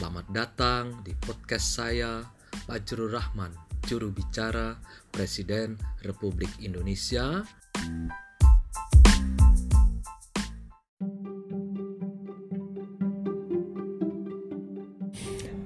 [0.00, 2.24] Selamat datang di podcast saya,
[2.64, 3.52] Fajrul Rahman,
[3.84, 4.80] juru bicara
[5.12, 7.44] Presiden Republik Indonesia.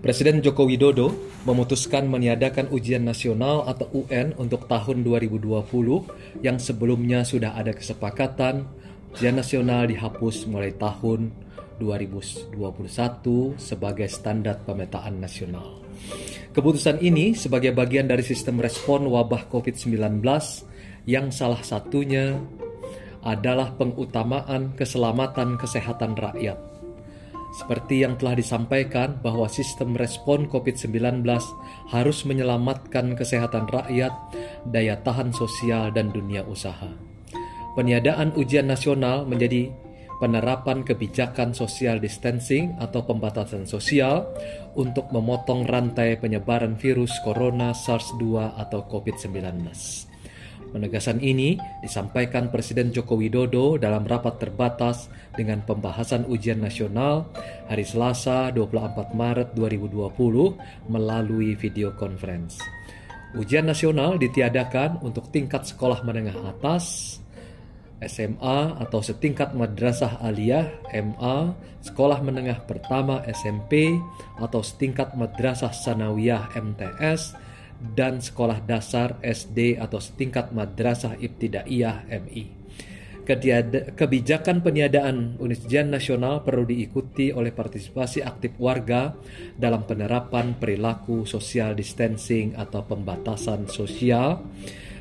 [0.03, 1.15] Presiden Joko Widodo
[1.47, 5.47] memutuskan meniadakan ujian nasional atau UN untuk tahun 2020
[6.43, 8.67] yang sebelumnya sudah ada kesepakatan
[9.15, 11.31] ujian nasional dihapus mulai tahun
[11.79, 12.55] 2021
[13.59, 15.83] sebagai standar pemetaan nasional.
[16.55, 20.23] Keputusan ini sebagai bagian dari sistem respon wabah COVID-19
[21.09, 22.39] yang salah satunya
[23.25, 26.75] adalah pengutamaan keselamatan kesehatan rakyat
[27.55, 31.23] seperti yang telah disampaikan bahwa sistem respon COVID-19
[31.87, 34.11] harus menyelamatkan kesehatan rakyat,
[34.67, 36.91] daya tahan sosial, dan dunia usaha.
[37.79, 39.71] Peniadaan ujian nasional menjadi
[40.23, 44.29] penerapan kebijakan social distancing atau pembatasan sosial
[44.79, 49.65] untuk memotong rantai penyebaran virus corona SARS-2 atau COVID-19.
[50.75, 51.55] Penegasan ini
[51.87, 57.31] disampaikan Presiden Joko Widodo dalam rapat terbatas dengan pembahasan ujian nasional
[57.71, 62.59] hari Selasa 24 Maret 2020 melalui video conference.
[63.39, 67.19] Ujian nasional ditiadakan untuk tingkat sekolah menengah atas,
[68.03, 71.55] SMA atau setingkat madrasah aliyah MA,
[71.85, 73.95] sekolah menengah pertama SMP
[74.41, 77.37] atau setingkat madrasah sanawiyah MTS,
[77.93, 82.65] dan sekolah dasar SD atau setingkat madrasah ibtidaiyah MI.
[83.97, 89.17] Kebijakan peniadaan ujian nasional perlu diikuti oleh partisipasi aktif warga
[89.57, 94.45] dalam penerapan perilaku social distancing atau pembatasan sosial,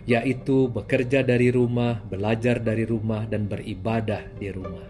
[0.04, 4.88] yaitu bekerja dari rumah, belajar dari rumah, dan beribadah di rumah.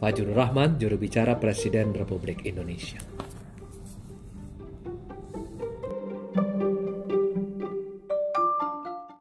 [0.00, 2.98] Fajrul Rahman, juru bicara Presiden Republik Indonesia.